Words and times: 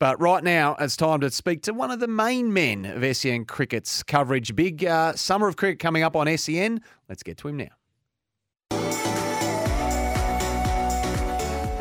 But 0.00 0.18
right 0.18 0.42
now, 0.42 0.76
it's 0.80 0.96
time 0.96 1.20
to 1.20 1.30
speak 1.30 1.60
to 1.64 1.74
one 1.74 1.90
of 1.90 2.00
the 2.00 2.08
main 2.08 2.54
men 2.54 2.86
of 2.86 3.16
SEN 3.16 3.44
Cricket's 3.44 4.02
coverage. 4.02 4.56
Big 4.56 4.82
uh, 4.82 5.12
summer 5.12 5.46
of 5.46 5.56
cricket 5.56 5.78
coming 5.78 6.02
up 6.02 6.16
on 6.16 6.26
SEN. 6.38 6.80
Let's 7.06 7.22
get 7.22 7.36
to 7.36 7.48
him 7.48 7.58
now. 7.58 7.68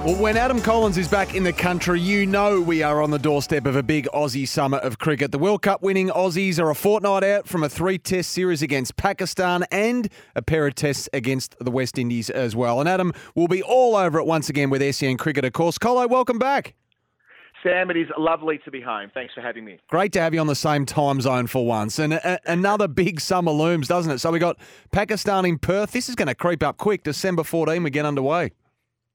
Well, 0.03 0.21
when 0.21 0.35
Adam 0.35 0.59
Collins 0.59 0.98
is 0.98 1.07
back 1.07 1.34
in 1.34 1.43
the 1.43 1.53
country, 1.53 2.02
you 2.02 2.26
know 2.26 2.59
we 2.59 2.84
are 2.84 3.02
on 3.02 3.12
the 3.12 3.20
doorstep 3.20 3.66
of 3.66 3.77
a 3.77 3.84
big 3.84 4.05
Aussie 4.13 4.48
summer 4.48 4.79
of 4.79 4.98
cricket. 4.98 5.31
The 5.31 5.40
World 5.40 5.62
Cup 5.62 5.81
winning 5.81 6.09
Aussies 6.09 6.59
are 6.59 6.70
a 6.70 6.76
fortnight 6.76 7.23
out 7.23 7.48
from 7.48 7.63
a 7.63 7.70
three 7.70 7.98
test 7.98 8.31
series 8.31 8.62
against 8.62 8.98
Pakistan 8.98 9.63
and 9.71 10.09
a 10.35 10.41
pair 10.41 10.67
of 10.67 10.76
tests 10.76 11.07
against 11.13 11.55
the 11.62 11.71
West 11.71 11.98
Indies 11.98 12.29
as 12.29 12.54
well. 12.54 12.81
And 12.81 12.90
Adam 12.90 13.13
will 13.34 13.48
be 13.48 13.63
all 13.63 13.95
over 13.95 14.20
it 14.20 14.26
once 14.26 14.49
again 14.49 14.70
with 14.70 14.81
SEN 14.93 15.15
Cricket, 15.15 15.45
of 15.45 15.54
course. 15.54 15.77
Colo, 15.77 16.05
welcome 16.05 16.38
back. 16.38 16.76
Sam, 17.63 17.91
it 17.91 17.98
is 17.98 18.08
lovely 18.18 18.59
to 18.66 18.72
be 18.72 18.81
home. 18.81 19.12
Thanks 19.13 19.34
for 19.34 19.41
having 19.41 19.66
me. 19.66 19.80
Great 19.90 20.13
to 20.13 20.22
have 20.22 20.34
you 20.34 20.40
on 20.40 20.48
the 20.48 20.55
same 20.55 20.86
time 20.86 21.20
zone 21.20 21.48
for 21.48 21.66
once. 21.66 21.99
And 21.99 22.13
a- 22.13 22.40
another 22.46 22.88
big 22.88 23.20
summer 23.20 23.51
looms, 23.51 23.88
doesn't 23.88 24.12
it? 24.12 24.20
So 24.20 24.32
we 24.32 24.40
got 24.40 24.57
Pakistan 24.91 25.46
in 25.46 25.57
Perth. 25.57 25.91
This 25.91 26.10
is 26.10 26.16
going 26.16 26.27
to 26.27 26.35
creep 26.35 26.63
up 26.63 26.77
quick. 26.77 27.04
December 27.04 27.43
14, 27.43 27.84
we 27.84 27.90
get 27.90 28.05
underway. 28.05 28.51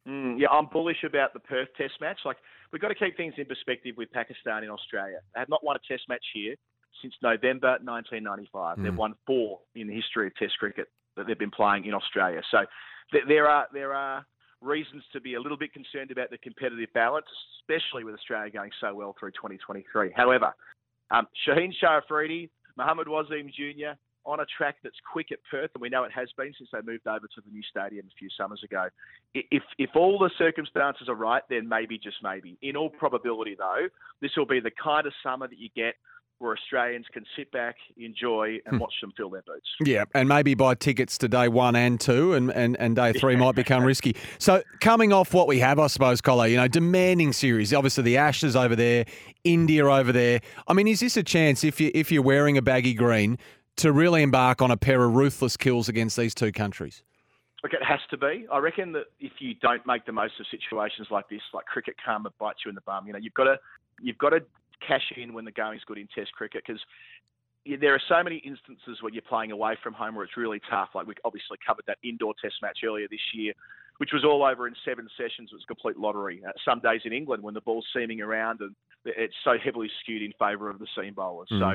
Mm, 0.06 0.38
yeah, 0.38 0.48
I'm 0.50 0.66
bullish 0.66 1.02
about 1.04 1.32
the 1.32 1.40
Perth 1.40 1.68
Test 1.78 1.94
match. 2.00 2.18
Like 2.24 2.36
we've 2.72 2.82
got 2.82 2.88
to 2.88 2.94
keep 2.94 3.16
things 3.16 3.34
in 3.38 3.46
perspective 3.46 3.94
with 3.96 4.12
Pakistan 4.12 4.62
in 4.62 4.70
Australia. 4.70 5.20
They 5.34 5.40
have 5.40 5.48
not 5.48 5.64
won 5.64 5.76
a 5.76 5.80
Test 5.90 6.08
match 6.08 6.24
here 6.34 6.54
since 7.00 7.14
November 7.22 7.78
1995. 7.82 8.76
Mm. 8.76 8.82
They've 8.82 8.94
won 8.94 9.14
four 9.26 9.60
in 9.74 9.86
the 9.86 9.94
history 9.94 10.26
of 10.26 10.34
Test 10.36 10.58
cricket 10.58 10.88
that 11.16 11.26
they've 11.26 11.38
been 11.38 11.50
playing 11.50 11.86
in 11.86 11.94
Australia. 11.94 12.42
So 12.50 12.66
th- 13.12 13.24
there 13.28 13.48
are 13.48 13.66
there 13.72 13.94
are 13.94 14.26
reasons 14.64 15.02
to 15.12 15.20
be 15.20 15.34
a 15.34 15.40
little 15.40 15.58
bit 15.58 15.72
concerned 15.72 16.10
about 16.10 16.30
the 16.30 16.38
competitive 16.38 16.92
balance, 16.94 17.26
especially 17.60 18.04
with 18.04 18.14
Australia 18.14 18.50
going 18.50 18.70
so 18.80 18.94
well 18.94 19.14
through 19.18 19.32
2023. 19.32 20.12
However, 20.16 20.54
um, 21.10 21.26
Shaheen 21.46 21.72
Shah 21.78 21.98
Afridi, 21.98 22.50
Wasim 22.78 23.52
Jr., 23.52 23.98
on 24.26 24.40
a 24.40 24.46
track 24.56 24.76
that's 24.82 24.96
quick 25.12 25.32
at 25.32 25.38
Perth, 25.50 25.70
and 25.74 25.82
we 25.82 25.90
know 25.90 26.04
it 26.04 26.12
has 26.12 26.28
been 26.36 26.52
since 26.56 26.70
they 26.72 26.80
moved 26.80 27.06
over 27.06 27.26
to 27.26 27.40
the 27.44 27.50
new 27.50 27.62
stadium 27.62 28.06
a 28.06 28.18
few 28.18 28.28
summers 28.38 28.62
ago. 28.64 28.88
If 29.34 29.62
if 29.78 29.90
all 29.94 30.18
the 30.18 30.30
circumstances 30.38 31.08
are 31.08 31.14
right, 31.14 31.42
then 31.50 31.68
maybe 31.68 31.98
just 31.98 32.16
maybe. 32.22 32.56
In 32.62 32.76
all 32.76 32.88
probability, 32.88 33.54
though, 33.58 33.88
this 34.22 34.30
will 34.36 34.46
be 34.46 34.60
the 34.60 34.70
kind 34.82 35.06
of 35.06 35.12
summer 35.22 35.46
that 35.46 35.58
you 35.58 35.68
get 35.76 35.94
where 36.44 36.56
Australians 36.56 37.06
can 37.12 37.24
sit 37.36 37.50
back, 37.50 37.76
enjoy, 37.96 38.58
and 38.66 38.76
hmm. 38.76 38.78
watch 38.78 38.94
them 39.00 39.12
fill 39.16 39.30
their 39.30 39.42
boots. 39.42 39.66
Yeah, 39.80 40.04
and 40.14 40.28
maybe 40.28 40.54
buy 40.54 40.74
tickets 40.74 41.18
to 41.18 41.28
day 41.28 41.48
one 41.48 41.74
and 41.74 41.98
two, 41.98 42.34
and, 42.34 42.50
and, 42.50 42.76
and 42.78 42.94
day 42.94 43.12
three 43.18 43.34
might 43.34 43.54
become 43.54 43.82
risky. 43.82 44.14
So, 44.38 44.62
coming 44.80 45.12
off 45.12 45.34
what 45.34 45.48
we 45.48 45.58
have, 45.60 45.78
I 45.78 45.88
suppose, 45.88 46.20
Colo, 46.20 46.44
you 46.44 46.56
know, 46.56 46.68
demanding 46.68 47.32
series. 47.32 47.72
Obviously, 47.72 48.04
the 48.04 48.18
Ashes 48.18 48.54
over 48.54 48.76
there, 48.76 49.06
India 49.42 49.86
over 49.86 50.12
there. 50.12 50.40
I 50.68 50.74
mean, 50.74 50.86
is 50.86 51.00
this 51.00 51.16
a 51.16 51.22
chance 51.22 51.64
if 51.64 51.80
you 51.80 51.90
if 51.94 52.12
you're 52.12 52.22
wearing 52.22 52.56
a 52.56 52.62
baggy 52.62 52.94
green 52.94 53.38
to 53.76 53.92
really 53.92 54.22
embark 54.22 54.62
on 54.62 54.70
a 54.70 54.76
pair 54.76 55.02
of 55.02 55.14
ruthless 55.14 55.56
kills 55.56 55.88
against 55.88 56.16
these 56.16 56.34
two 56.34 56.52
countries? 56.52 57.02
Look, 57.62 57.72
it 57.72 57.82
has 57.82 58.00
to 58.10 58.18
be. 58.18 58.46
I 58.52 58.58
reckon 58.58 58.92
that 58.92 59.06
if 59.20 59.32
you 59.38 59.54
don't 59.54 59.84
make 59.86 60.04
the 60.04 60.12
most 60.12 60.34
of 60.38 60.46
situations 60.50 61.08
like 61.10 61.30
this, 61.30 61.40
like 61.54 61.64
cricket 61.64 61.96
karma 62.04 62.30
bites 62.38 62.60
you 62.64 62.68
in 62.68 62.74
the 62.74 62.82
bum. 62.82 63.06
You 63.06 63.14
know, 63.14 63.18
you've 63.18 63.32
got 63.32 63.44
to 63.44 63.56
you've 64.02 64.18
got 64.18 64.30
to 64.30 64.40
cash 64.86 65.12
in 65.16 65.32
when 65.32 65.44
the 65.44 65.52
going's 65.52 65.82
good 65.84 65.98
in 65.98 66.08
Test 66.14 66.32
cricket 66.32 66.62
because 66.66 66.80
there 67.80 67.94
are 67.94 68.02
so 68.08 68.22
many 68.22 68.36
instances 68.36 69.00
where 69.00 69.12
you're 69.12 69.22
playing 69.22 69.50
away 69.50 69.76
from 69.82 69.94
home 69.94 70.14
where 70.14 70.24
it's 70.24 70.36
really 70.36 70.60
tough. 70.68 70.90
Like 70.94 71.06
we 71.06 71.14
obviously 71.24 71.58
covered 71.66 71.84
that 71.86 71.98
Indore 72.04 72.34
Test 72.40 72.56
match 72.60 72.78
earlier 72.84 73.08
this 73.10 73.20
year, 73.32 73.54
which 73.98 74.10
was 74.12 74.24
all 74.24 74.44
over 74.44 74.66
in 74.68 74.74
seven 74.84 75.08
sessions. 75.16 75.48
It 75.50 75.54
was 75.54 75.64
a 75.64 75.66
complete 75.66 75.96
lottery. 75.96 76.42
Uh, 76.46 76.52
some 76.64 76.80
days 76.80 77.00
in 77.04 77.12
England 77.12 77.42
when 77.42 77.54
the 77.54 77.62
ball's 77.62 77.86
seaming 77.94 78.20
around 78.20 78.60
and 78.60 78.74
it's 79.06 79.34
so 79.44 79.56
heavily 79.62 79.90
skewed 80.02 80.22
in 80.22 80.32
favour 80.38 80.68
of 80.68 80.78
the 80.78 80.86
seam 80.96 81.14
bowlers. 81.14 81.48
Mm. 81.52 81.60
So 81.60 81.66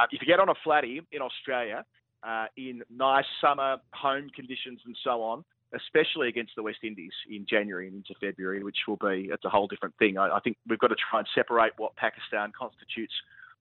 uh, 0.00 0.06
if 0.10 0.20
you 0.20 0.26
get 0.26 0.40
on 0.40 0.48
a 0.48 0.54
flatty 0.64 1.00
in 1.12 1.22
Australia 1.22 1.84
uh, 2.26 2.46
in 2.56 2.82
nice 2.90 3.24
summer 3.40 3.76
home 3.92 4.28
conditions 4.34 4.80
and 4.84 4.96
so 5.04 5.22
on, 5.22 5.44
especially 5.74 6.28
against 6.28 6.52
the 6.56 6.62
West 6.62 6.78
Indies 6.82 7.12
in 7.28 7.46
January 7.48 7.88
and 7.88 7.96
into 7.96 8.14
February, 8.20 8.62
which 8.62 8.76
will 8.86 8.96
be 8.96 9.28
it's 9.32 9.44
a 9.44 9.48
whole 9.48 9.66
different 9.66 9.94
thing. 9.98 10.18
I, 10.18 10.36
I 10.36 10.40
think 10.40 10.56
we've 10.68 10.78
got 10.78 10.88
to 10.88 10.96
try 11.10 11.20
and 11.20 11.28
separate 11.34 11.72
what 11.76 11.96
Pakistan 11.96 12.52
constitutes 12.58 13.12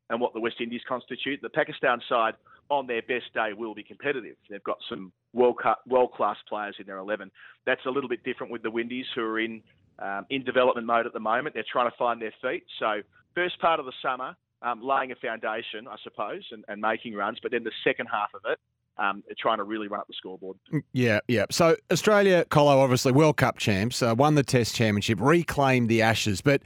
and 0.09 0.21
what 0.21 0.33
the 0.33 0.39
West 0.39 0.57
Indies 0.59 0.81
constitute. 0.87 1.41
The 1.41 1.49
Pakistan 1.49 1.99
side, 2.07 2.35
on 2.69 2.85
their 2.85 3.01
best 3.01 3.33
day, 3.33 3.53
will 3.57 3.73
be 3.73 3.83
competitive. 3.83 4.35
They've 4.49 4.63
got 4.63 4.77
some 4.87 5.11
world 5.33 5.57
world 5.87 6.11
class 6.13 6.37
players 6.47 6.75
in 6.79 6.85
their 6.85 6.97
eleven. 6.97 7.31
That's 7.65 7.85
a 7.85 7.89
little 7.89 8.09
bit 8.09 8.23
different 8.23 8.51
with 8.51 8.61
the 8.61 8.71
Windies, 8.71 9.07
who 9.15 9.21
are 9.21 9.39
in 9.39 9.63
um, 9.99 10.25
in 10.29 10.43
development 10.43 10.85
mode 10.85 11.05
at 11.05 11.13
the 11.13 11.19
moment. 11.19 11.55
They're 11.55 11.65
trying 11.71 11.89
to 11.89 11.97
find 11.97 12.21
their 12.21 12.33
feet. 12.41 12.65
So 12.79 13.01
first 13.33 13.59
part 13.59 13.79
of 13.79 13.85
the 13.85 13.93
summer, 14.01 14.35
um, 14.61 14.81
laying 14.83 15.11
a 15.11 15.15
foundation, 15.15 15.87
I 15.87 15.95
suppose, 16.03 16.43
and, 16.51 16.63
and 16.67 16.81
making 16.81 17.15
runs. 17.15 17.39
But 17.41 17.51
then 17.51 17.63
the 17.63 17.71
second 17.83 18.07
half 18.11 18.29
of 18.33 18.41
it, 18.45 18.59
um, 18.97 19.23
trying 19.37 19.57
to 19.57 19.63
really 19.63 19.87
run 19.87 19.99
up 19.99 20.07
the 20.07 20.13
scoreboard. 20.13 20.57
Mm, 20.73 20.83
yeah, 20.93 21.19
yeah. 21.27 21.45
So 21.51 21.75
Australia, 21.91 22.45
Colo, 22.49 22.79
obviously 22.79 23.11
World 23.11 23.37
Cup 23.37 23.57
champs, 23.57 24.01
uh, 24.01 24.15
won 24.17 24.35
the 24.35 24.43
Test 24.43 24.75
Championship, 24.75 25.19
reclaimed 25.21 25.89
the 25.89 26.01
Ashes, 26.01 26.41
but 26.41 26.61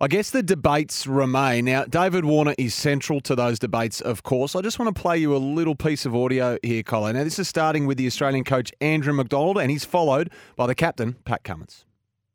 I 0.00 0.08
guess 0.08 0.30
the 0.30 0.42
debates 0.42 1.06
remain. 1.06 1.66
Now, 1.66 1.84
David 1.84 2.24
Warner 2.24 2.54
is 2.58 2.74
central 2.74 3.20
to 3.22 3.34
those 3.34 3.58
debates, 3.58 4.00
of 4.00 4.22
course. 4.22 4.56
I 4.56 4.60
just 4.60 4.78
want 4.78 4.94
to 4.94 5.00
play 5.00 5.18
you 5.18 5.36
a 5.36 5.38
little 5.38 5.74
piece 5.74 6.04
of 6.04 6.14
audio 6.14 6.58
here, 6.62 6.82
Colo. 6.82 7.12
Now, 7.12 7.24
this 7.24 7.38
is 7.38 7.48
starting 7.48 7.86
with 7.86 7.98
the 7.98 8.06
Australian 8.06 8.44
coach 8.44 8.72
Andrew 8.80 9.12
McDonald, 9.12 9.58
and 9.58 9.70
he's 9.70 9.84
followed 9.84 10.30
by 10.56 10.66
the 10.66 10.74
captain 10.74 11.14
Pat 11.24 11.44
Cummins. 11.44 11.84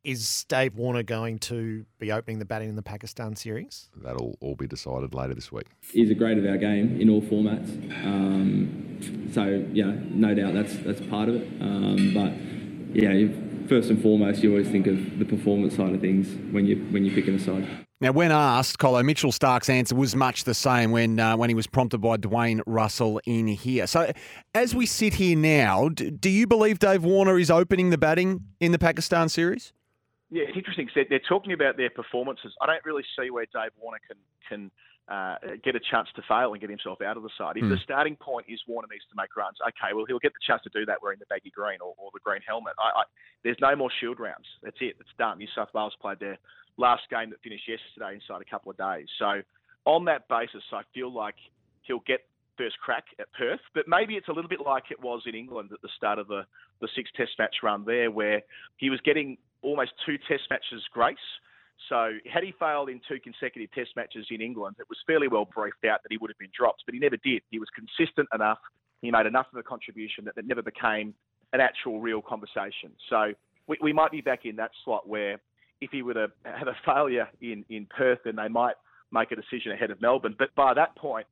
Is 0.04 0.46
Dave 0.46 0.76
Warner 0.76 1.04
going 1.04 1.40
to 1.40 1.86
be 2.00 2.12
opening 2.12 2.40
the 2.40 2.46
batting 2.46 2.70
in 2.70 2.76
the 2.78 2.82
Pakistan 2.82 3.36
series? 3.36 3.90
That'll 3.98 4.38
all 4.40 4.56
be 4.56 4.66
decided 4.66 5.14
later 5.14 5.34
this 5.34 5.52
week. 5.52 5.68
He's 5.92 6.10
a 6.10 6.16
great 6.16 6.38
of 6.38 6.46
our 6.46 6.58
game 6.58 7.02
in 7.02 7.10
all 7.10 7.22
formats. 7.22 7.70
Um, 8.06 9.30
so 9.34 9.66
yeah, 9.74 9.94
no 10.10 10.34
doubt 10.34 10.54
that's 10.54 10.78
that's 10.78 11.02
part 11.02 11.28
of 11.28 11.36
it. 11.36 11.48
Um, 11.62 12.14
but 12.14 12.32
yeah, 12.96 13.28
first 13.68 13.90
and 13.90 14.02
foremost, 14.02 14.42
you 14.42 14.52
always 14.52 14.70
think 14.70 14.88
of 14.88 15.20
the 15.20 15.26
performance 15.26 15.76
side 15.76 15.94
of 15.94 16.00
things 16.00 16.30
when 16.54 16.66
you 16.66 16.78
when 16.92 17.04
you're 17.04 17.16
picking 17.16 17.36
a 17.36 17.40
side. 17.40 17.68
Now, 18.02 18.14
when 18.14 18.31
asked, 18.31 18.80
Colo 18.80 19.04
Mitchell 19.04 19.34
Starc's 19.34 19.68
answer 19.68 19.94
was 19.94 20.16
much 20.16 20.46
the 20.46 20.54
same 20.54 20.92
when 20.92 21.20
uh, 21.20 21.36
when 21.36 21.50
he 21.50 21.54
was 21.54 21.68
prompted 21.68 21.98
by 21.98 22.16
Dwayne 22.16 22.62
Russell 22.66 23.20
in 23.26 23.48
here. 23.48 23.86
So, 23.88 24.14
as 24.56 24.74
we 24.74 24.86
sit 24.86 25.16
here 25.16 25.38
now, 25.38 25.90
do 25.90 26.30
you 26.30 26.48
believe 26.48 26.80
Dave 26.80 27.04
Warner 27.04 27.38
is 27.38 27.52
opening 27.52 27.90
the 27.90 27.98
batting 27.98 28.46
in 28.62 28.72
the 28.72 28.80
Pakistan 28.80 29.28
series? 29.28 29.74
Yeah, 30.30 30.44
it's 30.48 30.58
interesting. 30.58 30.90
They're, 30.94 31.06
they're 31.10 31.28
talking 31.28 31.54
about 31.54 31.78
their 31.78 31.90
performances. 31.90 32.54
I 32.62 32.68
don't 32.68 32.86
really 32.86 33.04
see 33.18 33.30
where 33.32 33.46
Dave 33.46 33.72
Warner 33.82 34.00
can 34.08 34.18
can 34.48 34.72
uh, 35.10 35.58
get 35.64 35.76
a 35.76 35.80
chance 35.80 36.08
to 36.16 36.22
fail 36.28 36.54
and 36.54 36.62
get 36.62 36.70
himself 36.70 37.02
out 37.02 37.18
of 37.18 37.24
the 37.24 37.34
side. 37.36 37.58
If 37.58 37.64
mm. 37.64 37.70
the 37.70 37.82
starting 37.84 38.16
point 38.16 38.46
is 38.48 38.62
Warner 38.68 38.88
needs 38.92 39.06
to 39.10 39.18
make 39.18 39.36
runs, 39.36 39.58
okay, 39.62 39.94
well 39.94 40.06
he'll 40.06 40.22
get 40.22 40.34
the 40.34 40.46
chance 40.46 40.62
to 40.64 40.70
do 40.70 40.86
that 40.86 41.02
wearing 41.02 41.18
the 41.18 41.26
baggy 41.26 41.50
green 41.50 41.82
or, 41.82 41.96
or 41.98 42.12
the 42.14 42.22
green 42.22 42.42
helmet. 42.48 42.74
I, 42.78 43.02
I, 43.02 43.04
there's 43.44 43.58
no 43.60 43.76
more 43.76 43.90
shield 44.00 44.20
rounds. 44.20 44.46
That's 44.62 44.78
it. 44.82 44.98
It's 45.00 45.16
done. 45.18 45.40
New 45.40 45.48
South 45.56 45.70
Wales 45.74 45.94
played 46.00 46.20
their 46.20 46.38
last 46.78 47.10
game 47.10 47.32
that 47.32 47.42
finished 47.42 47.68
yesterday 47.68 48.16
inside 48.16 48.42
a 48.42 48.50
couple 48.50 48.70
of 48.70 48.78
days. 48.78 49.08
So 49.18 49.42
on 49.86 50.06
that 50.06 50.28
basis, 50.30 50.64
I 50.72 50.82
feel 50.94 51.12
like 51.12 51.36
he'll 51.82 52.06
get 52.06 52.22
first 52.56 52.78
crack 52.80 53.06
at 53.20 53.32
Perth, 53.34 53.62
but 53.74 53.86
maybe 53.88 54.16
it's 54.16 54.28
a 54.28 54.32
little 54.32 54.50
bit 54.50 54.60
like 54.64 54.92
it 54.92 55.02
was 55.02 55.24
in 55.25 55.34
England 55.34 55.72
at 55.74 55.82
the 55.82 55.90
start 55.96 56.20
of 56.20 56.28
the, 56.28 56.46
the 56.82 56.90
six 56.94 57.10
test 57.16 57.32
match 57.40 57.56
run 57.64 57.84
there, 57.86 58.12
where 58.12 58.42
he 58.78 58.90
was 58.90 59.00
getting 59.02 59.38
almost 59.62 59.92
two 60.06 60.18
test 60.28 60.44
matches 60.50 60.84
grace. 60.92 61.18
So 61.88 62.12
had 62.32 62.44
he 62.44 62.54
failed 62.60 62.90
in 62.90 63.00
two 63.08 63.20
consecutive 63.20 63.72
test 63.72 63.96
matches 63.96 64.28
in 64.30 64.42
England, 64.42 64.76
it 64.80 64.88
was 64.90 64.98
fairly 65.08 65.28
well 65.28 65.46
briefed 65.46 65.86
out 65.86 66.04
that 66.04 66.12
he 66.12 66.18
would 66.18 66.30
have 66.30 66.38
been 66.38 66.52
dropped, 66.56 66.84
but 66.86 66.94
he 66.94 67.00
never 67.00 67.18
did. 67.18 67.42
He 67.52 67.60
was 67.60 67.70
consistent 67.74 68.28
enough. 68.34 68.60
He 69.02 69.12
made 69.12 69.26
enough 69.26 69.48
of 69.54 69.60
a 69.60 69.64
contribution 69.64 70.26
that 70.26 70.34
it 70.36 70.46
never 70.46 70.62
became 70.62 71.14
an 71.54 71.62
actual 71.62 72.02
real 72.02 72.22
conversation. 72.22 72.92
So 73.10 73.34
we, 73.68 73.78
we 73.82 73.94
might 73.94 74.12
be 74.12 74.22
back 74.22 74.46
in 74.46 74.58
that 74.58 74.72
slot 74.84 75.08
where 75.08 75.40
if 75.82 75.92
he 75.92 76.02
were 76.02 76.14
to 76.16 76.28
have 76.44 76.68
a 76.68 76.76
failure 76.86 77.30
in, 77.42 77.64
in 77.70 77.88
Perth, 77.96 78.20
then 78.26 78.36
they 78.36 78.50
might 78.50 78.76
make 79.12 79.32
a 79.32 79.36
decision 79.36 79.72
ahead 79.72 79.90
of 79.90 80.02
Melbourne. 80.02 80.36
But 80.38 80.54
by 80.56 80.74
that 80.74 80.96
point, 80.96 81.26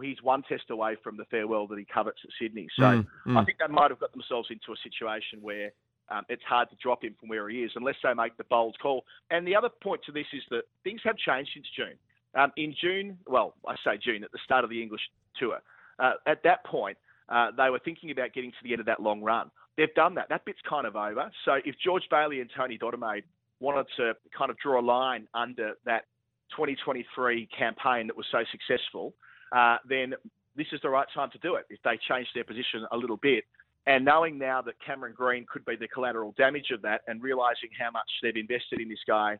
he's 0.00 0.22
one 0.22 0.42
test 0.42 0.64
away 0.70 0.96
from 1.02 1.16
the 1.16 1.24
farewell 1.26 1.66
that 1.68 1.78
he 1.78 1.86
covets 1.92 2.18
at 2.24 2.30
Sydney. 2.40 2.68
So 2.76 2.82
mm, 2.82 3.06
mm. 3.26 3.36
I 3.38 3.44
think 3.44 3.58
they 3.58 3.72
might 3.72 3.90
have 3.90 4.00
got 4.00 4.12
themselves 4.12 4.48
into 4.50 4.72
a 4.72 4.76
situation 4.82 5.40
where 5.40 5.72
um, 6.10 6.24
it's 6.28 6.42
hard 6.42 6.68
to 6.70 6.76
drop 6.82 7.02
him 7.02 7.14
from 7.18 7.28
where 7.28 7.48
he 7.48 7.62
is 7.62 7.70
unless 7.76 7.96
they 8.02 8.12
make 8.14 8.36
the 8.36 8.44
bold 8.44 8.76
call. 8.80 9.04
And 9.30 9.46
the 9.46 9.56
other 9.56 9.68
point 9.82 10.02
to 10.06 10.12
this 10.12 10.26
is 10.32 10.42
that 10.50 10.62
things 10.82 11.00
have 11.04 11.16
changed 11.16 11.50
since 11.54 11.66
June. 11.76 11.96
Um, 12.34 12.52
in 12.56 12.74
June, 12.80 13.18
well, 13.26 13.54
I 13.66 13.76
say 13.84 13.98
June, 14.02 14.24
at 14.24 14.32
the 14.32 14.38
start 14.44 14.64
of 14.64 14.70
the 14.70 14.82
English 14.82 15.02
tour, 15.38 15.60
uh, 15.98 16.12
at 16.26 16.42
that 16.42 16.64
point, 16.64 16.98
uh, 17.28 17.50
they 17.56 17.70
were 17.70 17.78
thinking 17.78 18.10
about 18.10 18.32
getting 18.34 18.50
to 18.50 18.56
the 18.62 18.72
end 18.72 18.80
of 18.80 18.86
that 18.86 19.00
long 19.00 19.22
run. 19.22 19.50
They've 19.76 19.94
done 19.94 20.14
that. 20.16 20.28
That 20.28 20.44
bit's 20.44 20.58
kind 20.68 20.86
of 20.86 20.96
over. 20.96 21.30
So 21.44 21.54
if 21.64 21.76
George 21.82 22.04
Bailey 22.10 22.40
and 22.40 22.50
Tony 22.56 22.78
Dodemaide 22.78 23.24
wanted 23.60 23.86
to 23.96 24.14
kind 24.36 24.50
of 24.50 24.58
draw 24.58 24.80
a 24.80 24.82
line 24.82 25.26
under 25.32 25.72
that 25.84 26.04
2023 26.50 27.48
campaign 27.56 28.08
that 28.08 28.16
was 28.16 28.26
so 28.30 28.44
successful, 28.52 29.14
uh, 29.52 29.78
then 29.88 30.14
this 30.56 30.66
is 30.72 30.80
the 30.82 30.90
right 30.90 31.06
time 31.14 31.30
to 31.30 31.38
do 31.38 31.54
it. 31.56 31.64
If 31.70 31.80
they 31.82 31.98
change 32.08 32.28
their 32.34 32.44
position 32.44 32.86
a 32.92 32.96
little 32.96 33.16
bit, 33.16 33.44
and 33.86 34.04
knowing 34.04 34.38
now 34.38 34.62
that 34.62 34.74
Cameron 34.84 35.14
Green 35.16 35.46
could 35.50 35.64
be 35.64 35.76
the 35.76 35.88
collateral 35.88 36.34
damage 36.36 36.70
of 36.72 36.82
that, 36.82 37.02
and 37.06 37.22
realizing 37.22 37.70
how 37.78 37.90
much 37.90 38.08
they've 38.22 38.36
invested 38.36 38.80
in 38.80 38.88
this 38.88 38.98
guy 39.06 39.38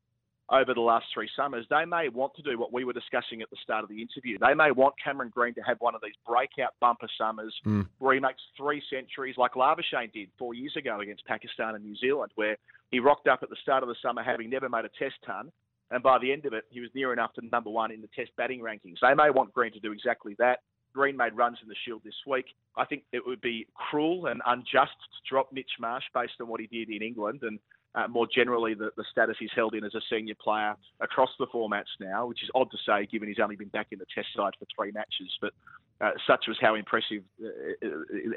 over 0.50 0.74
the 0.74 0.80
last 0.80 1.06
three 1.14 1.28
summers, 1.34 1.64
they 1.70 1.86
may 1.86 2.08
want 2.08 2.34
to 2.34 2.42
do 2.42 2.58
what 2.58 2.72
we 2.72 2.84
were 2.84 2.92
discussing 2.92 3.40
at 3.40 3.48
the 3.48 3.56
start 3.62 3.82
of 3.82 3.88
the 3.88 4.00
interview. 4.00 4.36
They 4.38 4.52
may 4.52 4.70
want 4.70 4.94
Cameron 5.02 5.30
Green 5.34 5.54
to 5.54 5.62
have 5.62 5.78
one 5.80 5.94
of 5.94 6.02
these 6.02 6.12
breakout 6.26 6.74
bumper 6.80 7.08
summers 7.16 7.54
mm. 7.64 7.88
where 7.98 8.14
he 8.14 8.20
makes 8.20 8.42
three 8.56 8.82
centuries, 8.90 9.36
like 9.38 9.52
Labuschagne 9.52 10.12
did 10.12 10.28
four 10.38 10.52
years 10.52 10.74
ago 10.76 11.00
against 11.00 11.24
Pakistan 11.24 11.74
and 11.74 11.84
New 11.84 11.96
Zealand, 11.96 12.32
where 12.34 12.58
he 12.90 13.00
rocked 13.00 13.26
up 13.26 13.42
at 13.42 13.48
the 13.48 13.56
start 13.62 13.82
of 13.82 13.88
the 13.88 13.96
summer 14.02 14.22
having 14.22 14.50
never 14.50 14.68
made 14.68 14.84
a 14.84 14.90
test 14.98 15.16
ton. 15.24 15.50
And 15.90 16.02
by 16.02 16.18
the 16.18 16.32
end 16.32 16.44
of 16.44 16.52
it, 16.52 16.64
he 16.70 16.80
was 16.80 16.90
near 16.94 17.12
enough 17.12 17.32
to 17.34 17.46
number 17.50 17.70
one 17.70 17.90
in 17.90 18.00
the 18.00 18.08
test 18.14 18.30
batting 18.36 18.60
rankings. 18.60 18.96
They 19.00 19.14
may 19.14 19.30
want 19.30 19.52
Green 19.52 19.72
to 19.72 19.80
do 19.80 19.92
exactly 19.92 20.34
that. 20.38 20.58
Green 20.94 21.16
made 21.16 21.34
runs 21.34 21.58
in 21.62 21.68
the 21.68 21.74
Shield 21.84 22.02
this 22.04 22.14
week. 22.26 22.46
I 22.76 22.84
think 22.84 23.02
it 23.12 23.26
would 23.26 23.40
be 23.40 23.66
cruel 23.74 24.26
and 24.26 24.40
unjust 24.46 24.92
to 24.92 25.28
drop 25.28 25.52
Mitch 25.52 25.72
Marsh 25.80 26.04
based 26.14 26.34
on 26.40 26.48
what 26.48 26.60
he 26.60 26.66
did 26.66 26.88
in 26.88 27.02
England 27.02 27.40
and 27.42 27.58
uh, 27.94 28.08
more 28.08 28.26
generally 28.32 28.74
the, 28.74 28.90
the 28.96 29.04
status 29.10 29.36
he's 29.38 29.50
held 29.54 29.74
in 29.74 29.84
as 29.84 29.94
a 29.94 30.00
senior 30.10 30.34
player 30.42 30.74
across 31.00 31.30
the 31.38 31.46
formats 31.46 31.92
now, 32.00 32.26
which 32.26 32.42
is 32.42 32.50
odd 32.54 32.70
to 32.70 32.78
say 32.86 33.06
given 33.06 33.28
he's 33.28 33.38
only 33.40 33.56
been 33.56 33.68
back 33.68 33.88
in 33.92 33.98
the 33.98 34.06
Test 34.14 34.28
side 34.36 34.52
for 34.58 34.66
three 34.76 34.90
matches. 34.90 35.30
But 35.40 35.52
uh, 36.00 36.10
such 36.26 36.46
was 36.48 36.56
how 36.60 36.74
impressive 36.74 37.22
uh, 37.42 37.86
uh 37.86 37.88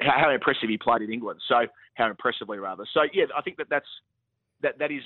how 0.01 0.29
impressive 0.29 0.69
he 0.69 0.77
played 0.77 1.01
in 1.01 1.11
England. 1.11 1.39
So 1.47 1.65
how 1.95 2.09
impressively 2.09 2.59
rather. 2.59 2.85
So 2.93 3.01
yeah, 3.13 3.25
I 3.35 3.41
think 3.41 3.57
that 3.57 3.67
that's 3.69 3.87
that 4.61 4.77
that 4.77 4.91
is 4.91 5.01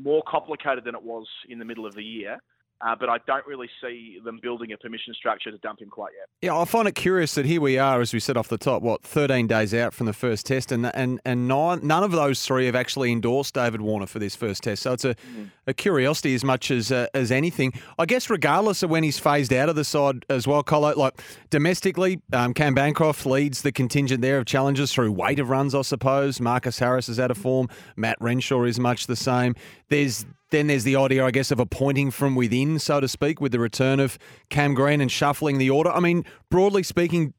more 0.00 0.22
complicated 0.26 0.84
than 0.84 0.96
it 0.96 1.02
was 1.02 1.26
in 1.48 1.58
the 1.58 1.64
middle 1.64 1.86
of 1.86 1.94
the 1.94 2.02
year. 2.04 2.38
Uh, 2.84 2.96
but 2.98 3.08
I 3.08 3.18
don't 3.26 3.46
really 3.46 3.68
see 3.80 4.18
them 4.24 4.40
building 4.42 4.72
a 4.72 4.76
permission 4.76 5.14
structure 5.14 5.52
to 5.52 5.58
dump 5.58 5.80
him 5.80 5.88
quite 5.88 6.12
yet. 6.18 6.28
Yeah, 6.42 6.58
I 6.58 6.64
find 6.64 6.88
it 6.88 6.96
curious 6.96 7.36
that 7.36 7.46
here 7.46 7.60
we 7.60 7.78
are, 7.78 8.00
as 8.00 8.12
we 8.12 8.18
said 8.18 8.36
off 8.36 8.48
the 8.48 8.58
top, 8.58 8.82
what, 8.82 9.04
13 9.04 9.46
days 9.46 9.72
out 9.72 9.94
from 9.94 10.06
the 10.06 10.12
first 10.12 10.46
test, 10.46 10.72
and 10.72 10.90
and, 10.94 11.20
and 11.24 11.46
nine, 11.46 11.80
none 11.86 12.02
of 12.02 12.10
those 12.10 12.44
three 12.44 12.66
have 12.66 12.74
actually 12.74 13.12
endorsed 13.12 13.54
David 13.54 13.80
Warner 13.80 14.06
for 14.06 14.18
this 14.18 14.34
first 14.34 14.64
test. 14.64 14.82
So 14.82 14.92
it's 14.94 15.04
a, 15.04 15.14
mm. 15.14 15.50
a 15.68 15.74
curiosity 15.74 16.34
as 16.34 16.42
much 16.42 16.72
as 16.72 16.90
uh, 16.90 17.06
as 17.14 17.30
anything. 17.30 17.72
I 17.98 18.06
guess, 18.06 18.28
regardless 18.28 18.82
of 18.82 18.90
when 18.90 19.04
he's 19.04 19.18
phased 19.18 19.52
out 19.52 19.68
of 19.68 19.76
the 19.76 19.84
side 19.84 20.24
as 20.28 20.48
well, 20.48 20.64
Colo, 20.64 20.92
like 20.96 21.22
domestically, 21.50 22.20
um, 22.32 22.52
Cam 22.52 22.74
Bancroft 22.74 23.24
leads 23.26 23.62
the 23.62 23.70
contingent 23.70 24.22
there 24.22 24.38
of 24.38 24.46
challenges 24.46 24.92
through 24.92 25.12
weight 25.12 25.38
of 25.38 25.50
runs, 25.50 25.74
I 25.74 25.82
suppose. 25.82 26.40
Marcus 26.40 26.80
Harris 26.80 27.08
is 27.08 27.20
out 27.20 27.30
of 27.30 27.38
form. 27.38 27.68
Matt 27.94 28.16
Renshaw 28.20 28.64
is 28.64 28.80
much 28.80 29.06
the 29.06 29.16
same. 29.16 29.54
There's 29.88 30.26
then 30.52 30.68
there's 30.68 30.84
the 30.84 30.94
idea, 30.94 31.24
I 31.24 31.32
guess, 31.32 31.50
of 31.50 31.58
appointing 31.58 32.12
from 32.12 32.36
within, 32.36 32.78
so 32.78 33.00
to 33.00 33.08
speak, 33.08 33.40
with 33.40 33.50
the 33.50 33.58
return 33.58 33.98
of 33.98 34.18
Cam 34.48 34.74
Green 34.74 35.00
and 35.00 35.10
shuffling 35.10 35.58
the 35.58 35.70
order. 35.70 35.90
I 35.90 35.98
mean, 35.98 36.24
broadly 36.48 36.84
speaking, 36.84 37.34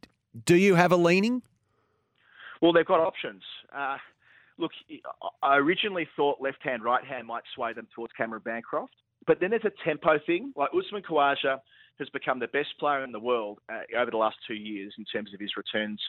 do 0.46 0.56
you 0.56 0.76
have 0.76 0.92
a 0.92 0.98
leaning? 0.98 1.42
Well, 2.62 2.74
they've 2.74 2.86
got 2.86 3.00
options. 3.00 3.44
Uh, 3.74 3.98
look, 4.58 4.72
I 5.42 5.56
originally 5.56 6.08
thought 6.16 6.42
left 6.42 6.62
hand, 6.64 6.84
right 6.84 7.04
hand 7.04 7.28
might 7.28 7.44
sway 7.56 7.74
them 7.74 7.88
towards 7.96 8.14
Cameron 8.14 8.42
Bancroft, 8.44 8.94
but 9.26 9.40
then 9.40 9.52
there's 9.52 9.66
a 9.66 9.86
tempo 9.86 10.20
thing. 10.26 10.54
Like 10.56 10.70
Usman 10.78 11.04
Khawaja 11.04 11.60
has 12.00 12.10
become 12.10 12.40
the 12.40 12.48
best 12.48 12.70
player 12.80 13.04
in 13.04 13.12
the 13.12 13.20
world 13.20 13.60
uh, 13.72 14.00
over 14.00 14.12
the 14.12 14.18
last 14.18 14.38
two 14.48 14.56
years 14.56 14.94
in 14.98 15.06
terms 15.06 15.34
of 15.34 15.40
his 15.40 15.52
returns 15.56 16.02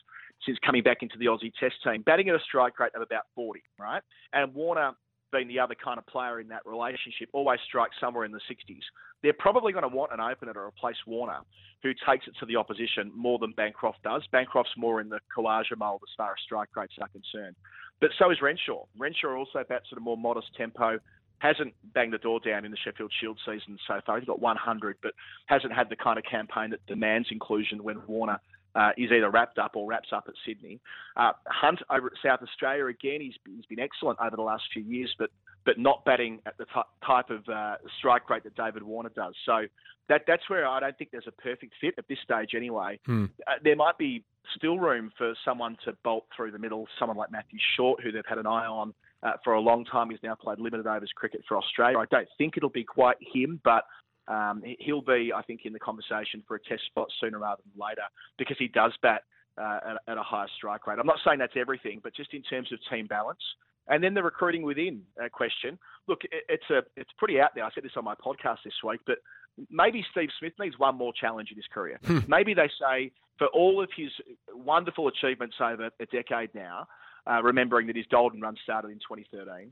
since 0.47 0.59
coming 0.65 0.83
back 0.83 0.99
into 1.03 1.17
the 1.19 1.27
Aussie 1.27 1.53
Test 1.61 1.75
team, 1.85 2.03
batting 2.03 2.29
at 2.29 2.35
a 2.35 2.41
strike 2.41 2.79
rate 2.79 2.93
of 2.95 3.03
about 3.03 3.25
40, 3.35 3.63
right? 3.79 4.03
And 4.33 4.55
Warner 4.55 4.93
being 5.35 5.49
the 5.49 5.59
other 5.59 5.75
kind 5.75 5.99
of 5.99 6.07
player 6.07 6.41
in 6.41 6.49
that 6.49 6.65
relationship, 6.65 7.29
always 7.33 7.59
strikes 7.67 7.97
somewhere 8.01 8.25
in 8.25 8.31
the 8.31 8.41
60s. 8.51 8.83
They're 9.23 9.33
probably 9.33 9.73
going 9.73 9.89
to 9.89 9.95
want 9.95 10.13
an 10.13 10.21
opener 10.21 10.53
to 10.53 10.61
replace 10.61 10.97
Warner, 11.07 11.41
who 11.83 11.93
takes 12.09 12.27
it 12.29 12.35
to 12.41 12.47
the 12.47 12.57
opposition 12.57 13.11
more 13.15 13.39
than 13.39 13.53
Bancroft 13.53 14.03
does. 14.05 14.23
Bancroft's 14.31 14.77
more 14.77 15.01
in 15.01 15.09
the 15.09 15.19
Khawaja 15.37 15.77
mould 15.77 16.03
as 16.03 16.15
far 16.17 16.31
as 16.31 16.37
strike 16.45 16.69
rates 16.77 16.95
are 17.01 17.09
concerned. 17.09 17.57
But 18.01 18.11
so 18.19 18.31
is 18.31 18.39
Renshaw. 18.41 18.85
Renshaw 18.97 19.35
also 19.35 19.65
bats 19.69 19.87
at 19.91 19.99
a 19.99 20.01
more 20.01 20.17
modest 20.17 20.55
tempo, 20.57 20.99
hasn't 21.39 21.75
banged 21.93 22.13
the 22.13 22.19
door 22.19 22.41
down 22.41 22.65
in 22.65 22.71
the 22.71 22.79
Sheffield 22.85 23.13
Shield 23.21 23.39
season 23.45 23.77
so 23.89 24.01
far. 24.07 24.19
He's 24.19 24.27
got 24.27 24.41
100, 24.41 24.97
but 25.03 25.13
hasn't 25.47 25.73
had 25.73 25.89
the 25.89 25.97
kind 25.97 26.19
of 26.19 26.25
campaign 26.25 26.71
that 26.71 26.87
demands 26.87 27.29
inclusion 27.31 27.83
when 27.83 28.01
Warner 28.07 28.39
uh, 28.75 28.91
is 28.97 29.11
either 29.11 29.31
wrapped 29.31 29.59
up 29.59 29.77
or 29.77 29.87
wraps 29.87 30.09
up 30.13 30.25
at 30.29 30.35
Sydney. 30.47 30.81
Uh, 31.17 31.33
Hunt 31.47 31.81
over 31.91 32.09
at 32.09 32.13
South 32.25 32.41
Australia 32.43 32.87
again, 32.87 33.21
he's, 33.21 33.35
he's 33.47 33.67
been 33.67 33.81
excellent 33.81 34.19
over 34.21 34.37
the 34.37 34.43
last 34.43 34.65
few 34.73 34.83
years, 34.83 35.15
but 35.19 35.31
but 35.65 35.79
not 35.79 36.05
batting 36.05 36.41
at 36.45 36.59
the 36.59 36.67
t- 36.67 37.07
type 37.07 37.31
of 37.31 37.49
uh, 37.49 37.77
strike 37.99 38.29
rate 38.29 38.45
that 38.45 38.55
David 38.55 38.83
Warner 38.83 39.11
does. 39.17 39.35
So 39.47 39.63
that 40.09 40.23
that's 40.27 40.49
where 40.51 40.67
I 40.67 40.81
don't 40.81 40.97
think 40.99 41.11
there's 41.11 41.27
a 41.27 41.33
perfect 41.33 41.73
fit 41.81 41.95
at 41.97 42.07
this 42.09 42.19
stage 42.23 42.51
anyway. 42.55 43.01
Hmm. 43.07 43.27
Uh, 43.47 43.53
there 43.63 43.77
might 43.77 43.97
be 43.97 44.25
still 44.57 44.79
room 44.79 45.11
for 45.17 45.35
someone 45.45 45.77
to 45.85 45.97
bolt 46.05 46.27
through 46.37 46.51
the 46.51 46.59
middle, 46.59 46.87
someone 46.99 47.17
like 47.17 47.31
Matthew 47.31 47.59
Short, 47.77 48.03
who 48.03 48.13
they've 48.13 48.23
had 48.29 48.39
an 48.39 48.47
eye 48.47 48.67
on. 48.67 48.93
Uh, 49.23 49.33
for 49.43 49.55
a 49.55 49.61
long 49.61 49.87
time, 49.87 50.11
he's 50.11 50.19
now 50.23 50.35
played 50.35 50.59
limited 50.59 50.87
overs 50.87 51.11
cricket 51.15 51.43
for 51.49 51.57
Australia. 51.57 51.97
I 51.97 52.05
don't 52.11 52.29
think 52.37 52.59
it'll 52.59 52.69
be 52.69 52.85
quite 52.85 53.17
him, 53.21 53.59
but 53.65 53.85
um, 54.29 54.63
he'll 54.81 55.03
be, 55.03 55.33
I 55.35 55.43
think, 55.43 55.63
in 55.65 55.73
the 55.73 55.79
conversation 55.79 56.43
for 56.47 56.57
a 56.57 56.61
test 56.61 56.85
spot 56.87 57.09
sooner 57.21 57.39
rather 57.39 57.63
than 57.63 57.87
later 57.87 58.03
because 58.39 58.57
he 58.59 58.69
does 58.69 58.93
bat 59.03 59.23
uh, 59.61 59.79
at, 59.91 60.13
at, 60.13 60.19
a 60.19 60.23
higher 60.23 60.49
strike 60.57 60.87
rate. 60.87 60.99
I'm 60.99 61.07
not 61.07 61.19
saying 61.25 61.39
that's 61.39 61.57
everything, 61.57 62.01
but 62.03 62.15
just 62.15 62.33
in 62.33 62.43
terms 62.43 62.73
of 62.73 62.79
team 62.91 63.07
balance. 63.07 63.41
And 63.87 64.03
then 64.03 64.15
the 64.15 64.23
recruiting 64.23 64.63
within 64.63 65.03
uh, 65.23 65.29
question. 65.29 65.79
Look, 66.09 66.25
it, 66.25 66.45
it's 66.49 66.71
a 66.71 66.83
it's 66.97 67.11
pretty 67.19 67.39
out 67.39 67.51
there. 67.55 67.65
I 67.65 67.71
said 67.75 67.85
this 67.85 67.93
on 67.97 68.05
my 68.05 68.15
podcast 68.15 68.59
this 68.65 68.75
week, 68.83 69.01
but 69.07 69.19
maybe 69.71 70.05
Steve 70.11 70.31
Smith 70.39 70.55
needs 70.59 70.79
one 70.79 70.97
more 70.97 71.13
challenge 71.13 71.51
in 71.51 71.57
his 71.57 71.67
career. 71.73 71.99
Hmm. 72.05 72.21
maybe 72.27 72.55
they 72.55 72.71
say 72.81 73.13
for 73.39 73.49
all 73.49 73.83
of 73.83 73.91
his 73.95 74.11
wonderful 74.55 75.09
achievements 75.09 75.57
over 75.61 75.91
a 76.01 76.07
decade 76.07 76.55
now, 76.55 76.87
uh, 77.31 77.43
remembering 77.43 77.87
that 77.89 77.97
his 77.97 78.07
golden 78.11 78.41
run 78.41 78.57
started 78.63 78.89
in 78.89 78.99
2013 78.99 79.71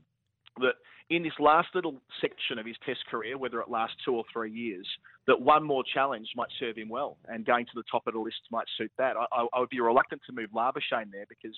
that 0.59 0.75
in 1.09 1.23
this 1.23 1.33
last 1.39 1.69
little 1.75 2.01
section 2.21 2.57
of 2.57 2.65
his 2.65 2.75
test 2.85 3.05
career, 3.09 3.37
whether 3.37 3.59
it 3.61 3.69
lasts 3.69 3.97
two 4.05 4.15
or 4.15 4.23
three 4.31 4.51
years, 4.51 4.87
that 5.27 5.39
one 5.39 5.63
more 5.63 5.83
challenge 5.93 6.27
might 6.35 6.49
serve 6.59 6.77
him 6.77 6.89
well, 6.89 7.17
and 7.27 7.45
going 7.45 7.65
to 7.65 7.71
the 7.75 7.83
top 7.91 8.07
of 8.07 8.13
the 8.13 8.19
list 8.19 8.41
might 8.51 8.67
suit 8.77 8.91
that. 8.97 9.15
I, 9.17 9.45
I 9.53 9.59
would 9.59 9.69
be 9.69 9.79
reluctant 9.79 10.21
to 10.27 10.33
move 10.33 10.49
Labuschagne 10.51 11.11
there 11.11 11.25
because 11.27 11.55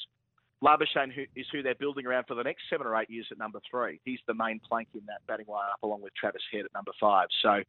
Labuschagne 0.64 1.28
is 1.36 1.46
who 1.52 1.62
they're 1.62 1.76
building 1.76 2.06
around 2.06 2.26
for 2.28 2.36
the 2.36 2.44
next 2.44 2.64
seven 2.70 2.88
or 2.88 3.00
eight 3.00 3.10
years 3.10 3.28
at 3.32 3.38
number 3.38 3.60
three. 3.70 4.00
He's 4.04 4.20
the 4.28 4.34
main 4.34 4.60
plank 4.68 4.88
in 4.94 5.02
that 5.08 5.26
batting 5.28 5.48
lineup, 5.48 5.84
along 5.84 6.02
with 6.02 6.14
Travis 6.16 6.42
Head 6.52 6.66
at 6.66 6.74
number 6.74 6.92
five. 7.00 7.28
So, 7.42 7.62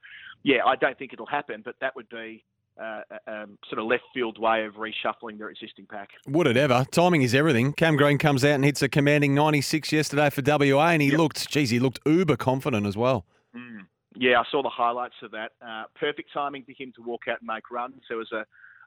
yeah, 0.45 0.65
I 0.65 0.77
don't 0.77 0.99
think 0.99 1.12
it'll 1.12 1.27
happen, 1.27 1.62
but 1.65 1.75
that 1.81 1.95
would 1.97 2.09
be 2.09 2.45
uh, 2.80 3.00
um, 3.26 3.59
sort 3.68 3.78
of 3.78 3.87
left 3.87 4.04
field 4.12 4.38
way 4.38 4.64
of 4.64 4.75
reshuffling 4.75 5.38
their 5.38 5.50
existing 5.50 5.87
pack. 5.90 6.11
Would 6.28 6.47
it 6.47 6.56
ever? 6.56 6.85
Timing 6.90 7.23
is 7.23 7.35
everything. 7.35 7.73
Cam 7.73 7.97
Green 7.97 8.18
comes 8.18 8.45
out 8.45 8.54
and 8.54 8.64
hits 8.64 8.83
a 8.83 8.88
commanding 8.88 9.35
96 9.35 9.92
yesterday 9.92 10.30
for 10.30 10.42
WA, 10.45 10.88
and 10.88 11.02
he 11.02 11.09
yep. 11.09 11.18
looked, 11.18 11.50
geez, 11.50 11.71
he 11.71 11.78
looked 11.78 12.00
uber 12.04 12.37
confident 12.37 12.87
as 12.87 12.97
well. 12.97 13.25
Mm. 13.56 13.87
Yeah, 14.18 14.40
I 14.40 14.45
saw 14.50 14.62
the 14.62 14.71
highlights 14.71 15.14
of 15.23 15.30
that. 15.33 15.52
Uh, 15.66 15.85
perfect 15.99 16.30
timing 16.33 16.64
for 16.64 16.73
him 16.73 16.92
to 16.97 17.02
walk 17.02 17.23
out 17.30 17.40
and 17.40 17.47
make 17.47 17.71
runs. 17.71 18.02
There 18.09 18.18
was 18.18 18.33
a, 18.33 18.45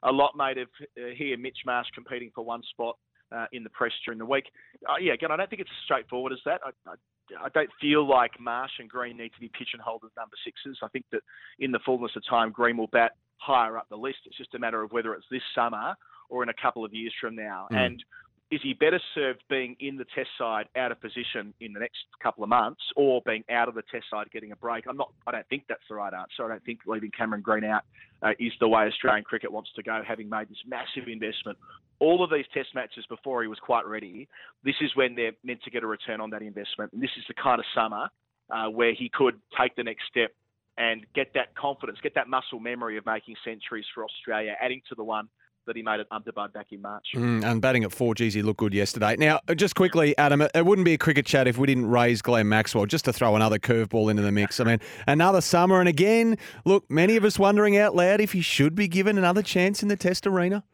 a 0.08 0.12
lot 0.12 0.32
made 0.36 0.58
of 0.58 0.68
uh, 0.98 1.10
he 1.16 1.32
and 1.32 1.42
Mitch 1.42 1.58
Marsh 1.64 1.88
competing 1.94 2.30
for 2.34 2.44
one 2.44 2.62
spot 2.70 2.96
uh, 3.32 3.46
in 3.52 3.62
the 3.62 3.70
press 3.70 3.92
during 4.04 4.18
the 4.18 4.26
week. 4.26 4.46
Uh, 4.88 4.96
yeah, 5.00 5.12
again, 5.12 5.30
I 5.30 5.36
don't 5.36 5.48
think 5.48 5.62
it's 5.62 5.70
as 5.70 5.84
straightforward 5.84 6.32
as 6.32 6.40
that. 6.44 6.60
I, 6.64 6.90
I, 6.90 7.44
I, 7.44 7.48
don't 7.50 7.70
feel 7.80 8.08
like 8.08 8.32
Marsh 8.40 8.72
and 8.80 8.88
Green 8.88 9.16
need 9.16 9.32
to 9.34 9.40
be 9.40 9.50
pigeonholed 9.56 10.02
as 10.04 10.10
number 10.16 10.34
sixes. 10.44 10.78
I 10.82 10.88
think 10.88 11.04
that 11.12 11.22
in 11.60 11.70
the 11.70 11.78
fullness 11.84 12.12
of 12.16 12.22
time, 12.28 12.50
Green 12.50 12.76
will 12.76 12.88
bat 12.88 13.12
higher 13.40 13.76
up 13.76 13.88
the 13.88 13.96
list. 13.96 14.18
It's 14.26 14.36
just 14.36 14.54
a 14.54 14.58
matter 14.58 14.82
of 14.82 14.92
whether 14.92 15.14
it's 15.14 15.26
this 15.30 15.42
summer 15.54 15.94
or 16.28 16.42
in 16.42 16.48
a 16.48 16.54
couple 16.54 16.84
of 16.84 16.94
years 16.94 17.12
from 17.20 17.34
now. 17.34 17.66
Mm. 17.72 17.86
And 17.86 18.04
is 18.50 18.60
he 18.62 18.74
better 18.74 19.00
served 19.14 19.44
being 19.48 19.76
in 19.78 19.96
the 19.96 20.04
test 20.14 20.28
side 20.36 20.66
out 20.76 20.90
of 20.90 21.00
position 21.00 21.54
in 21.60 21.72
the 21.72 21.78
next 21.78 21.98
couple 22.20 22.42
of 22.42 22.50
months 22.50 22.80
or 22.96 23.22
being 23.24 23.44
out 23.48 23.68
of 23.68 23.74
the 23.74 23.82
test 23.82 24.06
side 24.10 24.28
getting 24.32 24.50
a 24.50 24.56
break? 24.56 24.86
I'm 24.88 24.96
not. 24.96 25.12
I 25.26 25.30
don't 25.30 25.48
think 25.48 25.64
that's 25.68 25.82
the 25.88 25.94
right 25.94 26.12
answer. 26.12 26.44
I 26.44 26.48
don't 26.48 26.64
think 26.64 26.80
leaving 26.84 27.12
Cameron 27.16 27.42
Green 27.42 27.62
out 27.62 27.82
uh, 28.22 28.30
is 28.40 28.52
the 28.58 28.66
way 28.66 28.86
Australian 28.86 29.22
cricket 29.22 29.52
wants 29.52 29.70
to 29.76 29.82
go, 29.84 30.02
having 30.06 30.28
made 30.28 30.48
this 30.48 30.58
massive 30.66 31.08
investment. 31.08 31.58
All 32.00 32.24
of 32.24 32.30
these 32.30 32.46
test 32.52 32.74
matches 32.74 33.04
before 33.08 33.42
he 33.42 33.48
was 33.48 33.58
quite 33.60 33.86
ready. 33.86 34.26
This 34.64 34.76
is 34.80 34.90
when 34.96 35.14
they're 35.14 35.32
meant 35.44 35.62
to 35.62 35.70
get 35.70 35.84
a 35.84 35.86
return 35.86 36.20
on 36.20 36.30
that 36.30 36.42
investment. 36.42 36.92
And 36.92 37.00
this 37.00 37.10
is 37.18 37.24
the 37.28 37.34
kind 37.34 37.60
of 37.60 37.66
summer 37.72 38.08
uh, 38.50 38.68
where 38.68 38.94
he 38.94 39.08
could 39.12 39.38
take 39.60 39.76
the 39.76 39.84
next 39.84 40.02
step 40.10 40.32
and 40.78 41.06
get 41.14 41.34
that 41.34 41.54
confidence, 41.54 41.98
get 42.02 42.14
that 42.14 42.28
muscle 42.28 42.60
memory 42.60 42.96
of 42.96 43.06
making 43.06 43.36
centuries 43.44 43.84
for 43.94 44.04
Australia, 44.04 44.54
adding 44.60 44.80
to 44.88 44.94
the 44.94 45.04
one 45.04 45.28
that 45.66 45.76
he 45.76 45.82
made 45.82 46.00
at 46.00 46.06
Ahmedabad 46.10 46.52
back 46.52 46.66
in 46.70 46.80
March. 46.80 47.06
Mm, 47.14 47.44
and 47.44 47.60
batting 47.60 47.84
at 47.84 47.92
four, 47.92 48.14
geez, 48.14 48.34
he 48.34 48.42
looked 48.42 48.58
good 48.58 48.74
yesterday. 48.74 49.16
Now, 49.16 49.40
just 49.54 49.74
quickly, 49.74 50.16
Adam, 50.18 50.42
it 50.42 50.64
wouldn't 50.64 50.84
be 50.84 50.94
a 50.94 50.98
cricket 50.98 51.26
chat 51.26 51.46
if 51.46 51.58
we 51.58 51.66
didn't 51.66 51.86
raise 51.86 52.22
Glenn 52.22 52.48
Maxwell, 52.48 52.86
just 52.86 53.04
to 53.04 53.12
throw 53.12 53.36
another 53.36 53.58
curveball 53.58 54.10
into 54.10 54.22
the 54.22 54.32
mix. 54.32 54.58
I 54.58 54.64
mean, 54.64 54.80
another 55.06 55.40
summer, 55.40 55.80
and 55.80 55.88
again, 55.88 56.38
look, 56.64 56.90
many 56.90 57.16
of 57.16 57.24
us 57.24 57.38
wondering 57.38 57.76
out 57.76 57.94
loud 57.94 58.20
if 58.20 58.32
he 58.32 58.40
should 58.40 58.74
be 58.74 58.88
given 58.88 59.18
another 59.18 59.42
chance 59.42 59.82
in 59.82 59.88
the 59.88 59.96
Test 59.96 60.26
arena. 60.26 60.64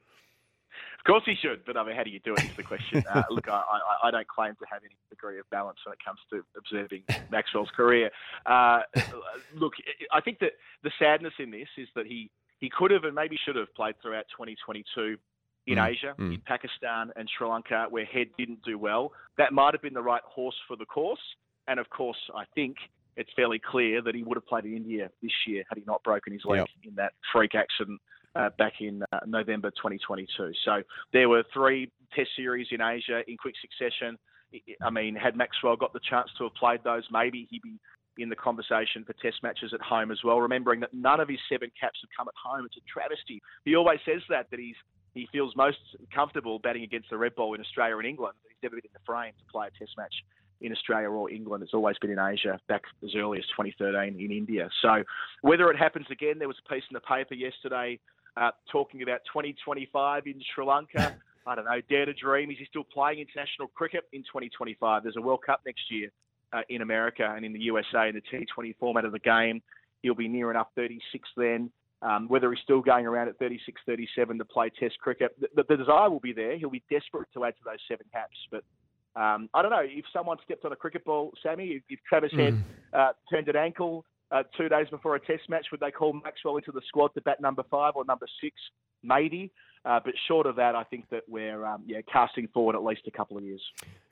Of 1.07 1.13
course 1.13 1.23
he 1.25 1.37
should, 1.41 1.65
but 1.65 1.77
I 1.77 1.85
mean, 1.87 1.95
how 1.95 2.03
do 2.03 2.11
you 2.11 2.19
do 2.19 2.35
it 2.35 2.43
is 2.43 2.57
the 2.57 2.65
question. 2.65 3.05
Uh, 3.09 3.23
look, 3.31 3.49
I, 3.49 3.63
I, 4.03 4.09
I, 4.09 4.11
don't 4.11 4.27
claim 4.27 4.55
to 4.55 4.67
have 4.69 4.83
any 4.85 4.97
degree 5.09 5.39
of 5.39 5.49
balance 5.51 5.79
when 5.87 5.93
it 5.93 6.01
comes 6.05 6.19
to 6.33 6.43
observing 6.59 7.05
Maxwell's 7.31 7.71
career. 7.77 8.11
Uh, 8.45 8.81
look, 9.55 9.75
I 10.13 10.21
think 10.21 10.41
that 10.41 10.55
the 10.83 10.91
sadness 10.99 11.35
in 11.39 11.53
this 11.53 11.69
is 11.79 11.87
that 11.95 12.07
he 12.07 12.29
he 12.59 12.69
could 12.77 12.91
have 12.91 13.05
and 13.05 13.15
maybe 13.15 13.39
should 13.45 13.55
have 13.55 13.73
played 13.77 13.95
throughout 14.03 14.25
2022 14.33 15.17
in 15.69 15.79
mm. 15.79 15.89
Asia, 15.89 16.13
mm. 16.19 16.35
in 16.35 16.41
Pakistan 16.41 17.13
and 17.15 17.31
Sri 17.39 17.47
Lanka, 17.47 17.87
where 17.89 18.05
Head 18.05 18.27
didn't 18.37 18.65
do 18.65 18.77
well. 18.77 19.13
That 19.39 19.53
might 19.53 19.75
have 19.75 19.83
been 19.83 19.95
the 19.95 20.03
right 20.03 20.23
horse 20.25 20.57
for 20.67 20.77
the 20.77 20.87
course. 20.87 21.21
And 21.69 21.79
of 21.79 21.89
course, 21.89 22.19
I 22.35 22.47
think 22.57 22.79
it's 23.17 23.31
fairly 23.37 23.61
clear 23.61 24.03
that 24.03 24.17
he 24.17 24.25
would 24.25 24.37
have 24.37 24.47
played 24.47 24.65
in 24.65 24.77
India 24.77 25.09
this 25.23 25.33
year 25.47 25.63
had 25.69 25.79
he 25.79 25.85
not 25.87 26.03
broken 26.03 26.33
his 26.33 26.43
leg 26.45 26.59
yep. 26.59 26.69
in 26.83 26.95
that 26.97 27.13
freak 27.33 27.55
accident 27.55 28.01
uh, 28.37 28.51
back 28.59 28.75
in 28.81 29.03
uh, 29.13 29.21
November 29.27 29.71
2022. 29.71 30.53
So 30.65 30.83
there 31.13 31.29
were 31.29 31.45
three 31.53 31.91
test 32.15 32.31
series 32.37 32.69
in 32.71 32.81
Asia 32.81 33.23
in 33.27 33.37
quick 33.37 33.55
succession. 33.61 34.19
I 34.83 34.91
mean, 34.91 35.15
had 35.15 35.37
Maxwell 35.37 35.77
got 35.77 35.93
the 35.93 36.01
chance 36.09 36.31
to 36.39 36.45
have 36.45 36.55
played 36.55 36.81
those, 36.85 37.05
maybe 37.11 37.47
he'd 37.51 37.63
be 37.63 37.79
in 38.19 38.29
the 38.29 38.37
conversation 38.37 39.05
for 39.05 39.13
test 39.15 39.43
matches 39.43 39.73
at 39.75 39.81
home 39.81 40.11
as 40.11 40.19
well, 40.25 40.41
remembering 40.41 40.81
that 40.81 40.95
none 40.95 41.21
of 41.21 41.29
his 41.29 41.39
seven 41.51 41.71
caps 41.79 41.99
have 42.03 42.11
come 42.17 42.29
at 42.29 42.35
home. 42.43 42.65
It's 42.65 42.77
a 42.77 42.87
travesty. 42.91 43.43
He 43.65 43.75
always 43.75 43.99
says 44.07 44.23
that, 44.29 44.51
that 44.51 44.61
he's 44.61 44.77
he 45.15 45.27
feels 45.33 45.57
most 45.57 45.79
comfortable 46.15 46.59
batting 46.59 46.83
against 46.83 47.09
the 47.09 47.17
red 47.17 47.35
ball 47.35 47.55
in 47.55 47.61
Australia 47.61 47.97
and 47.97 48.07
England. 48.07 48.35
He's 48.43 48.63
never 48.63 48.77
been 48.77 48.85
in 48.85 48.93
the 48.93 49.05
frame 49.07 49.33
to 49.39 49.45
play 49.51 49.67
a 49.67 49.79
test 49.79 49.97
match 49.97 50.13
in 50.61 50.73
Australia 50.73 51.09
or 51.09 51.31
England. 51.31 51.63
It's 51.63 51.73
always 51.73 51.97
been 51.99 52.11
in 52.11 52.19
Asia, 52.19 52.61
back 52.69 52.83
as 53.03 53.15
early 53.17 53.39
as 53.39 53.45
2013 53.57 54.21
in 54.21 54.31
India. 54.31 54.69
So 54.83 55.05
whether 55.41 55.71
it 55.71 55.79
happens 55.79 56.07
again, 56.11 56.39
there 56.39 56.49
was 56.49 56.59
a 56.65 56.73
piece 56.73 56.85
in 56.91 56.95
the 56.95 57.01
paper 57.01 57.35
yesterday 57.35 57.99
uh, 58.37 58.51
talking 58.71 59.03
about 59.03 59.21
2025 59.33 60.27
in 60.27 60.35
Sri 60.55 60.65
Lanka. 60.65 61.17
I 61.47 61.55
don't 61.55 61.65
know, 61.65 61.81
dare 61.89 62.07
to 62.07 62.13
dream. 62.13 62.51
Is 62.51 62.59
he 62.59 62.65
still 62.65 62.83
playing 62.83 63.21
international 63.21 63.69
cricket 63.69 64.05
in 64.13 64.23
2025? 64.23 65.05
There's 65.05 65.17
a 65.17 65.21
World 65.21 65.41
Cup 65.47 65.61
next 65.65 65.91
year 65.91 66.11
uh, 66.53 66.63
in 66.69 66.83
America 66.83 67.33
and 67.37 67.45
in 67.45 67.53
the 67.53 67.61
USA 67.61 68.09
in 68.09 68.17
the 68.17 68.23
T20 68.23 68.75
format 68.79 69.05
of 69.05 69.13
the 69.13 69.21
game. 69.21 69.63
He'll 70.03 70.15
be 70.15 70.29
near 70.29 70.51
enough 70.51 70.69
36 70.75 71.29
then. 71.37 71.71
Um, 72.03 72.29
whether 72.29 72.53
he's 72.53 72.63
still 72.63 72.83
going 72.83 73.07
around 73.07 73.29
at 73.29 73.39
36, 73.39 73.81
37 73.87 74.39
to 74.39 74.45
play 74.45 74.71
Test 74.79 74.99
cricket, 74.99 75.35
the, 75.41 75.65
the, 75.67 75.77
desire 75.77 76.11
will 76.11 76.21
be 76.21 76.33
there. 76.33 76.59
He'll 76.59 76.69
be 76.69 76.83
desperate 76.91 77.29
to 77.33 77.45
add 77.45 77.55
to 77.57 77.65
those 77.65 77.79
seven 77.89 78.05
caps. 78.13 78.37
But 78.51 78.65
um, 79.19 79.49
I 79.55 79.63
don't 79.63 79.71
know 79.71 79.83
if 79.83 80.05
someone 80.13 80.37
stepped 80.45 80.65
on 80.67 80.73
a 80.73 80.77
cricket 80.77 81.07
ball, 81.07 81.33
Sammy. 81.43 81.69
If, 81.69 81.83
if 81.89 82.01
Travis 82.07 82.33
mm. 82.33 82.39
Head 82.39 82.63
uh, 82.93 83.13
turned 83.31 83.49
an 83.49 83.57
ankle 83.57 84.05
uh, 84.31 84.43
two 84.57 84.69
days 84.69 84.87
before 84.91 85.15
a 85.15 85.21
Test 85.21 85.49
match, 85.49 85.67
would 85.71 85.81
they 85.81 85.91
call 85.91 86.13
Maxwell 86.13 86.57
into 86.57 86.73
the 86.73 86.83
squad 86.89 87.15
to 87.15 87.21
bat 87.21 87.41
number 87.41 87.63
five 87.71 87.93
or 87.97 88.05
number 88.05 88.27
six? 88.41 88.55
Maybe. 89.03 89.53
Uh, 89.85 90.01
but 90.05 90.15
short 90.27 90.47
of 90.47 90.57
that, 90.57 90.75
I 90.75 90.83
think 90.85 91.09
that 91.11 91.23
we're 91.29 91.65
um, 91.65 91.85
yeah 91.87 92.01
casting 92.13 92.49
forward 92.49 92.75
at 92.75 92.83
least 92.83 93.03
a 93.07 93.11
couple 93.11 93.39
of 93.39 93.45
years. 93.45 93.63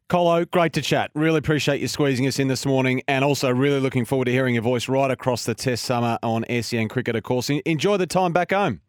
Colo, 0.08 0.44
great 0.44 0.72
to 0.74 0.82
chat. 0.82 1.10
Really 1.14 1.38
appreciate 1.38 1.80
you 1.80 1.88
squeezing 1.88 2.26
us 2.26 2.38
in 2.38 2.46
this 2.46 2.64
morning 2.66 3.02
and 3.08 3.24
also 3.24 3.50
really 3.50 3.80
looking 3.80 4.04
forward 4.04 4.26
to 4.26 4.30
hearing 4.30 4.54
your 4.54 4.62
voice 4.62 4.88
right 4.88 5.10
across 5.10 5.44
the 5.46 5.54
test 5.54 5.84
summer 5.84 6.18
on 6.22 6.44
SEN 6.62 6.88
Cricket, 6.88 7.16
of 7.16 7.22
course. 7.22 7.50
Enjoy 7.50 7.96
the 7.96 8.06
time 8.06 8.32
back 8.32 8.52
home. 8.52 8.82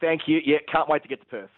Thank 0.00 0.22
you. 0.26 0.40
Yeah, 0.44 0.58
can't 0.72 0.88
wait 0.88 1.02
to 1.02 1.08
get 1.08 1.20
to 1.20 1.26
Perth. 1.26 1.50